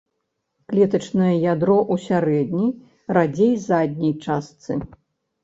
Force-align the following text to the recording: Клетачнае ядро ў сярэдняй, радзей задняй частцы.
Клетачнае 0.69 1.33
ядро 1.51 1.75
ў 1.93 2.07
сярэдняй, 2.07 2.73
радзей 3.19 3.53
задняй 3.69 4.13
частцы. 4.27 4.81